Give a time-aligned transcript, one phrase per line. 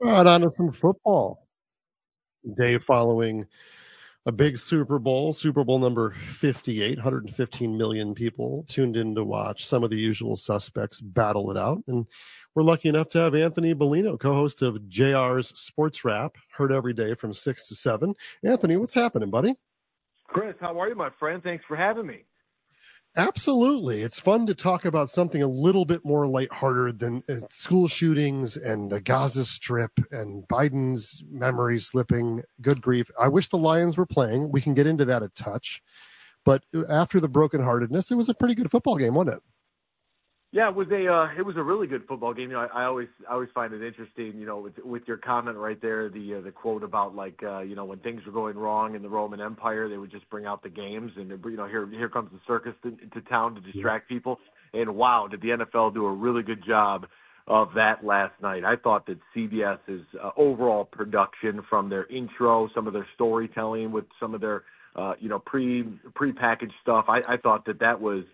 [0.00, 1.46] Right on to some football.
[2.56, 3.46] Day following
[4.26, 9.64] a big Super Bowl, Super Bowl number 58, 115 million people tuned in to watch
[9.64, 11.82] some of the usual suspects battle it out.
[11.86, 12.06] And
[12.54, 17.14] we're lucky enough to have Anthony Bellino, co-host of JR's Sports Wrap, heard every day
[17.14, 18.14] from 6 to 7.
[18.44, 19.54] Anthony, what's happening, buddy?
[20.26, 21.42] Chris, how are you, my friend?
[21.42, 22.24] Thanks for having me.
[23.18, 24.02] Absolutely.
[24.02, 28.58] It's fun to talk about something a little bit more lighthearted than uh, school shootings
[28.58, 32.42] and the Gaza Strip and Biden's memory slipping.
[32.60, 33.10] Good grief.
[33.18, 34.52] I wish the Lions were playing.
[34.52, 35.82] We can get into that a touch.
[36.44, 39.42] But after the brokenheartedness, it was a pretty good football game, wasn't it?
[40.52, 42.50] Yeah, it was a uh, it was a really good football game.
[42.50, 44.38] You know, I, I always I always find it interesting.
[44.38, 47.60] You know, with with your comment right there, the uh, the quote about like uh,
[47.60, 50.46] you know when things were going wrong in the Roman Empire, they would just bring
[50.46, 53.60] out the games, and you know here here comes the circus to, to town to
[53.60, 54.38] distract people.
[54.72, 57.06] And wow, did the NFL do a really good job
[57.48, 58.64] of that last night?
[58.64, 64.04] I thought that CBS's uh, overall production, from their intro, some of their storytelling, with
[64.20, 64.62] some of their
[64.94, 68.24] uh, you know pre pre packaged stuff, I, I thought that that was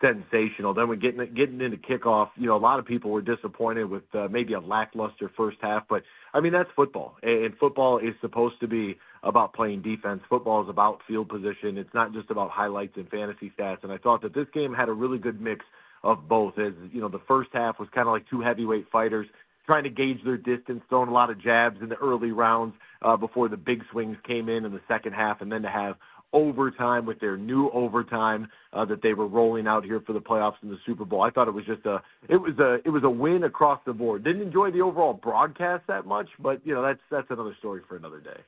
[0.00, 0.74] sensational.
[0.74, 4.02] Then we getting getting into kickoff, you know, a lot of people were disappointed with
[4.14, 8.60] uh, maybe a lackluster first half, but I mean that's football, and football is supposed
[8.60, 10.22] to be about playing defense.
[10.28, 11.76] Football is about field position.
[11.76, 13.82] It's not just about highlights and fantasy stats.
[13.82, 15.64] And I thought that this game had a really good mix
[16.02, 16.58] of both.
[16.58, 19.26] As you know, the first half was kind of like two heavyweight fighters
[19.66, 23.16] trying to gauge their distance, throwing a lot of jabs in the early rounds uh,
[23.16, 25.96] before the big swings came in in the second half, and then to have
[26.32, 30.56] overtime with their new overtime uh, that they were rolling out here for the playoffs
[30.62, 31.22] in the Super Bowl.
[31.22, 33.92] I thought it was just a it was a it was a win across the
[33.92, 34.24] board.
[34.24, 37.96] Didn't enjoy the overall broadcast that much, but you know that's that's another story for
[37.96, 38.40] another day.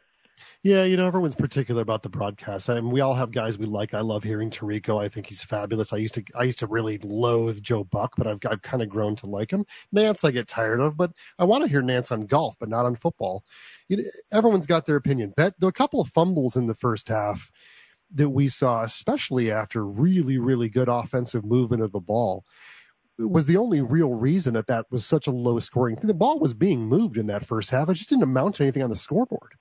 [0.62, 2.68] Yeah, you know, everyone's particular about the broadcast.
[2.68, 3.94] I mean, we all have guys we like.
[3.94, 5.02] I love hearing Tirico.
[5.02, 5.92] I think he's fabulous.
[5.92, 8.88] I used to, I used to really loathe Joe Buck, but I've, I've kind of
[8.88, 9.64] grown to like him.
[9.92, 12.86] Nance I get tired of, but I want to hear Nance on golf, but not
[12.86, 13.44] on football.
[14.32, 15.32] Everyone's got their opinion.
[15.36, 17.50] That a couple of fumbles in the first half
[18.12, 22.44] that we saw, especially after really, really good offensive movement of the ball
[23.18, 26.06] was the only real reason that that was such a low scoring thing.
[26.06, 27.88] The ball was being moved in that first half.
[27.88, 29.54] It just didn't amount to anything on the scoreboard.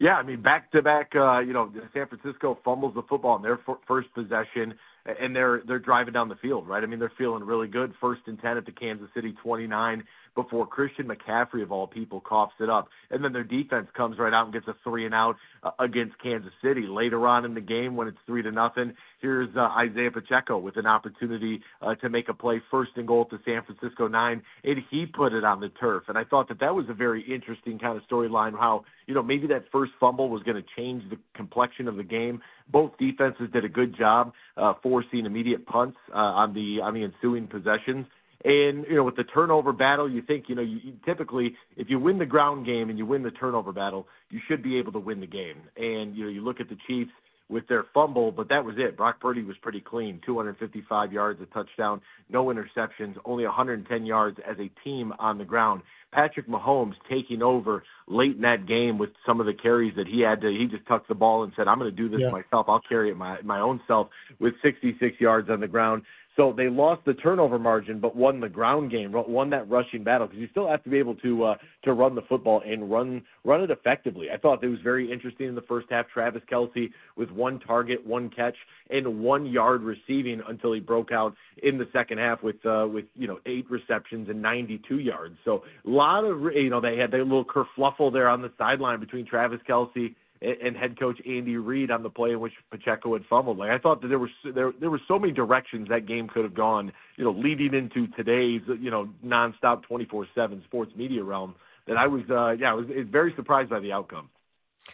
[0.00, 3.42] Yeah, I mean, back to back, uh, you know, San Francisco fumbles the football in
[3.42, 4.74] their f- first possession,
[5.06, 6.82] and they're they're driving down the field, right?
[6.82, 7.92] I mean, they're feeling really good.
[8.00, 10.04] First and ten at the Kansas City 29
[10.36, 14.32] before Christian McCaffrey of all people coughs it up, and then their defense comes right
[14.32, 16.86] out and gets a three and out uh, against Kansas City.
[16.86, 20.76] Later on in the game, when it's three to nothing, here's uh, Isaiah Pacheco with
[20.76, 24.78] an opportunity uh, to make a play first and goal to San Francisco nine, and
[24.90, 26.04] he put it on the turf.
[26.08, 28.52] And I thought that that was a very interesting kind of storyline.
[28.52, 32.04] How you know maybe that first fumble was going to change the complexion of the
[32.04, 32.40] game.
[32.70, 37.02] Both defenses did a good job uh, forcing immediate punts uh, on the on the
[37.02, 38.06] ensuing possessions.
[38.44, 41.90] And you know, with the turnover battle, you think you know, you, you typically if
[41.90, 44.92] you win the ground game and you win the turnover battle, you should be able
[44.92, 45.56] to win the game.
[45.76, 47.10] And you know, you look at the Chiefs
[47.50, 48.96] with their fumble, but that was it.
[48.96, 54.56] Brock Purdy was pretty clean, 255 yards, a touchdown, no interceptions, only 110 yards as
[54.58, 55.82] a team on the ground.
[56.12, 60.20] Patrick Mahomes taking over late in that game with some of the carries that he
[60.20, 60.48] had to.
[60.48, 62.30] He just tucked the ball and said, "I'm going to do this yeah.
[62.30, 62.66] myself.
[62.68, 64.08] I'll carry it my my own self."
[64.40, 66.02] With 66 yards on the ground,
[66.40, 70.26] so they lost the turnover margin, but won the ground game, won that rushing battle
[70.26, 73.20] because you still have to be able to uh, to run the football and run
[73.44, 74.28] run it effectively.
[74.32, 76.06] I thought it was very interesting in the first half.
[76.08, 78.56] Travis Kelce with one target, one catch,
[78.88, 83.04] and one yard receiving until he broke out in the second half with uh, with
[83.14, 85.36] you know eight receptions and 92 yards.
[85.44, 88.98] So a lot of you know they had their little kerfluffle there on the sideline
[88.98, 93.24] between Travis Kelce and head coach Andy Reid on the play in which Pacheco had
[93.28, 93.58] fumbled.
[93.58, 96.44] Like I thought that there was there there were so many directions that game could
[96.44, 96.92] have gone.
[97.16, 101.54] You know, leading into today's you know nonstop 24/7 sports media realm.
[101.86, 104.30] That I was uh, yeah I was very surprised by the outcome.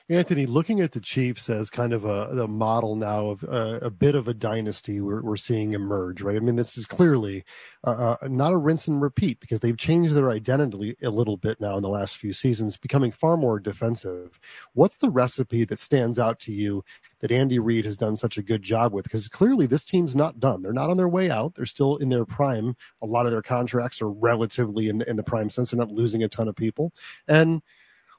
[0.09, 3.91] Anthony, looking at the Chiefs as kind of a, a model now of uh, a
[3.91, 6.37] bit of a dynasty we're, we're seeing emerge, right?
[6.37, 7.45] I mean, this is clearly
[7.85, 11.61] uh, uh, not a rinse and repeat because they've changed their identity a little bit
[11.61, 14.39] now in the last few seasons, becoming far more defensive.
[14.75, 16.85] What's the recipe that stands out to you
[17.21, 19.05] that Andy Reid has done such a good job with?
[19.05, 20.63] Because clearly this team's not done.
[20.63, 21.55] They're not on their way out.
[21.55, 22.77] They're still in their prime.
[23.03, 25.71] A lot of their contracts are relatively in, in the prime sense.
[25.71, 26.93] They're not losing a ton of people.
[27.29, 27.63] And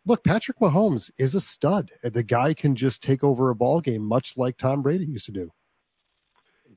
[0.08, 1.92] look, Patrick Mahomes is a stud.
[2.02, 5.32] The guy can just take over a ball game, much like Tom Brady used to
[5.32, 5.52] do.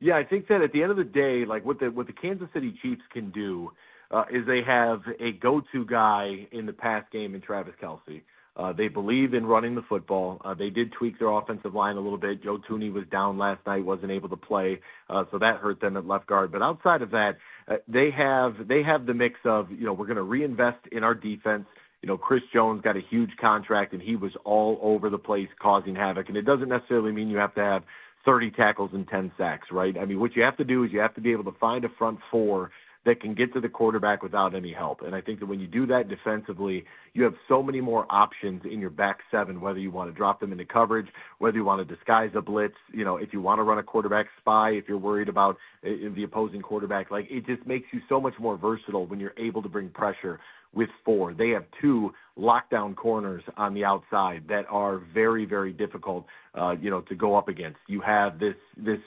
[0.00, 2.12] Yeah, I think that at the end of the day, like what the what the
[2.12, 3.70] Kansas City Chiefs can do
[4.10, 8.22] uh, is they have a go-to guy in the pass game in Travis Kelce.
[8.56, 10.40] Uh, they believe in running the football.
[10.44, 12.42] Uh, they did tweak their offensive line a little bit.
[12.42, 15.96] Joe Thuney was down last night, wasn't able to play, uh, so that hurt them
[15.96, 16.50] at left guard.
[16.50, 17.36] But outside of that,
[17.68, 21.04] uh, they have they have the mix of you know we're going to reinvest in
[21.04, 21.66] our defense
[22.02, 25.48] you know, Chris Jones got a huge contract and he was all over the place
[25.60, 26.28] causing havoc.
[26.28, 27.82] And it doesn't necessarily mean you have to have
[28.24, 29.96] 30 tackles and 10 sacks, right?
[29.98, 31.84] I mean, what you have to do is you have to be able to find
[31.84, 32.70] a front four
[33.06, 35.00] that can get to the quarterback without any help.
[35.00, 38.62] And I think that when you do that defensively, you have so many more options
[38.70, 41.06] in your back seven, whether you want to drop them into coverage,
[41.38, 43.82] whether you want to disguise a blitz, you know, if you want to run a
[43.82, 48.00] quarterback spy, if you're worried about uh, the opposing quarterback, like it just makes you
[48.06, 50.38] so much more versatile when you're able to bring pressure
[50.74, 51.34] with four.
[51.34, 56.90] They have two lockdown corners on the outside that are very, very difficult, uh, you
[56.90, 57.78] know, to go up against.
[57.88, 59.00] You have this this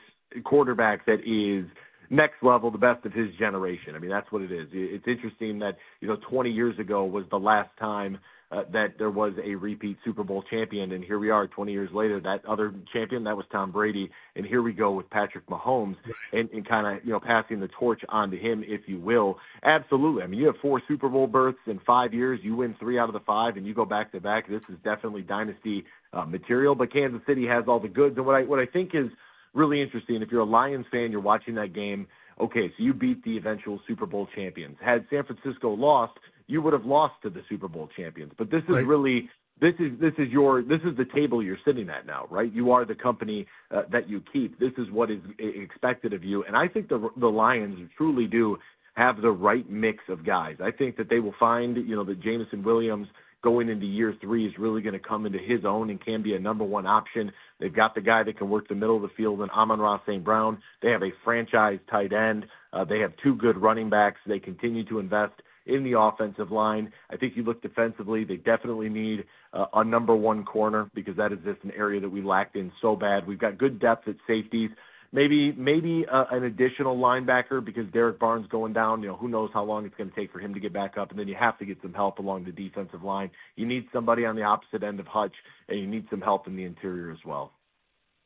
[0.44, 1.66] quarterback that is
[2.10, 3.96] next level, the best of his generation.
[3.96, 4.68] I mean, that's what it is.
[4.72, 8.20] It's interesting that you know 20 years ago was the last time
[8.54, 11.90] uh, that there was a repeat Super Bowl champion, and here we are 20 years
[11.92, 12.20] later.
[12.20, 15.96] That other champion that was Tom Brady, and here we go with Patrick Mahomes,
[16.32, 19.38] and, and kind of you know passing the torch on to him, if you will.
[19.64, 20.24] Absolutely.
[20.24, 22.40] I mean, you have four Super Bowl berths in five years.
[22.44, 24.48] You win three out of the five, and you go back to back.
[24.48, 26.76] This is definitely dynasty uh, material.
[26.76, 29.08] But Kansas City has all the goods, and what I what I think is
[29.54, 30.22] really interesting.
[30.22, 32.08] If you're a Lions fan, you're watching that game.
[32.40, 34.78] Okay, so you beat the eventual Super Bowl champions.
[34.84, 36.14] Had San Francisco lost,
[36.48, 38.34] you would have lost to the Super Bowl champions.
[38.38, 38.86] But this is right.
[38.86, 39.30] really
[39.62, 42.52] this is this is your this is the table you're sitting at now, right?
[42.52, 44.60] You are the company uh, that you keep.
[44.60, 48.58] This is what is expected of you, and I think the the Lions truly do
[48.96, 50.58] have the right mix of guys.
[50.62, 53.08] I think that they will find, you know, that Jameson Williams
[53.44, 56.34] going into year three is really going to come into his own and can be
[56.34, 57.32] a number one option.
[57.60, 60.24] They've got the guy that can work the middle of the field in Amon-Ra St.
[60.24, 60.58] Brown.
[60.82, 62.46] They have a franchise tight end.
[62.72, 64.20] Uh, they have two good running backs.
[64.26, 65.34] They continue to invest
[65.66, 66.92] in the offensive line.
[67.10, 71.32] I think you look defensively, they definitely need uh, a number one corner because that
[71.32, 73.28] is just an area that we lacked in so bad.
[73.28, 74.72] We've got good depth at safeties
[75.14, 79.02] maybe maybe uh, an additional linebacker because Derrick Barnes going down.
[79.02, 80.98] You know, who knows how long it's going to take for him to get back
[80.98, 83.32] up, and then you have to get some help along the defensive line.
[83.56, 85.36] You need somebody on the opposite end of Hutch,
[85.70, 87.54] and you need some help in the interior as well.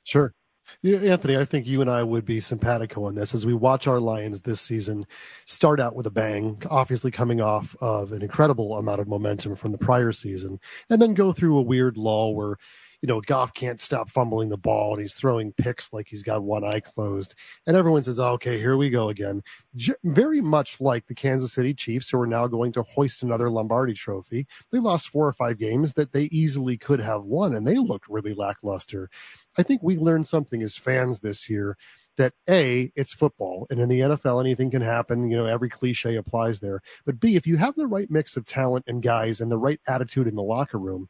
[0.04, 0.34] Sure.
[0.82, 3.88] Yeah, Anthony, I think you and I would be simpatico on this as we watch
[3.88, 5.08] our Lions this season
[5.46, 9.72] start out with a bang, obviously coming off of an incredible amount of momentum from
[9.72, 12.58] the prior season, and then go through a weird lull where
[13.02, 16.44] you know, Goff can't stop fumbling the ball and he's throwing picks like he's got
[16.44, 17.36] one eye closed.
[17.68, 19.44] And everyone says, oh, okay, here we go again.
[19.76, 23.50] J- very much like the Kansas City Chiefs, who are now going to hoist another
[23.50, 24.48] Lombardi trophy.
[24.72, 28.10] They lost four or five games that they easily could have won, and they looked
[28.10, 29.10] really lackluster.
[29.58, 31.78] I think we learned something as fans this year
[32.18, 35.30] that A, it's football, and in the NFL, anything can happen.
[35.30, 36.82] You know, every cliche applies there.
[37.06, 39.80] But B, if you have the right mix of talent and guys and the right
[39.88, 41.10] attitude in the locker room,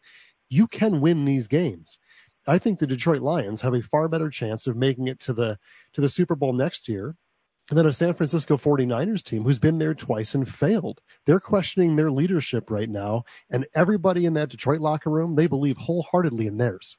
[0.49, 1.97] you can win these games.
[2.47, 5.59] I think the Detroit Lions have a far better chance of making it to the
[5.93, 7.15] to the Super Bowl next year
[7.69, 11.01] than a San Francisco 49ers team who's been there twice and failed.
[11.25, 15.75] They're questioning their leadership right now and everybody in that Detroit locker room, they believe
[15.75, 16.97] wholeheartedly in theirs.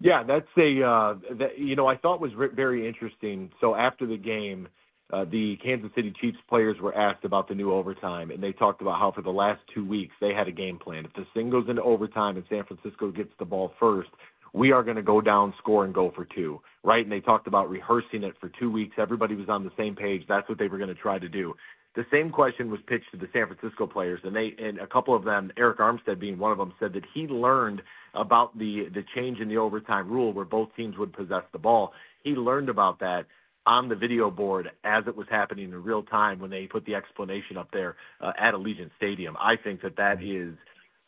[0.00, 3.50] Yeah, that's a uh that you know I thought was very interesting.
[3.60, 4.68] So after the game,
[5.14, 8.82] uh, the Kansas City Chiefs players were asked about the new overtime, and they talked
[8.82, 11.04] about how for the last two weeks they had a game plan.
[11.04, 14.08] If the thing goes into overtime and San Francisco gets the ball first,
[14.52, 17.04] we are going to go down, score, and go for two, right?
[17.04, 18.96] And they talked about rehearsing it for two weeks.
[18.98, 20.22] Everybody was on the same page.
[20.28, 21.54] That's what they were going to try to do.
[21.94, 25.14] The same question was pitched to the San Francisco players, and they and a couple
[25.14, 27.82] of them, Arik Armstead being one of them, said that he learned
[28.14, 31.92] about the the change in the overtime rule where both teams would possess the ball.
[32.24, 33.26] He learned about that
[33.66, 36.94] on the video board as it was happening in real time when they put the
[36.94, 39.36] explanation up there uh, at Allegiant Stadium.
[39.38, 40.54] I think that that is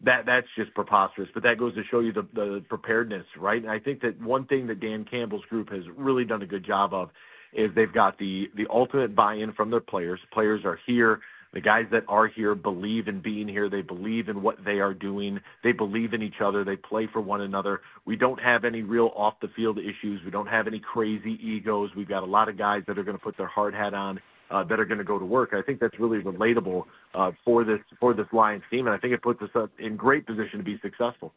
[0.04, 1.28] that that's just preposterous.
[1.32, 3.62] But that goes to show you the, the preparedness, right?
[3.62, 6.66] And I think that one thing that Dan Campbell's group has really done a good
[6.66, 7.10] job of
[7.52, 10.20] is they've got the the ultimate buy-in from their players.
[10.32, 11.20] Players are here
[11.52, 13.68] the guys that are here believe in being here.
[13.68, 15.40] They believe in what they are doing.
[15.62, 16.64] They believe in each other.
[16.64, 17.80] They play for one another.
[18.04, 20.20] We don't have any real off the field issues.
[20.24, 21.90] We don't have any crazy egos.
[21.96, 24.20] We've got a lot of guys that are going to put their hard hat on.
[24.48, 25.50] Uh, that are going to go to work.
[25.54, 26.84] I think that's really relatable
[27.16, 30.24] uh, for this for this Lions team, and I think it puts us in great
[30.24, 31.32] position to be successful.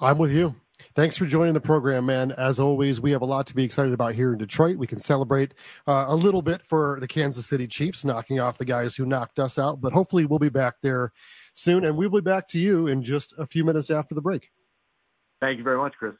[0.00, 0.54] I'm with you.
[0.96, 2.32] Thanks for joining the program, man.
[2.32, 4.76] As always, we have a lot to be excited about here in Detroit.
[4.76, 5.54] We can celebrate
[5.86, 9.38] uh, a little bit for the Kansas City Chiefs knocking off the guys who knocked
[9.38, 11.12] us out, but hopefully we'll be back there
[11.54, 14.50] soon, and we'll be back to you in just a few minutes after the break.
[15.40, 16.14] Thank you very much, Chris.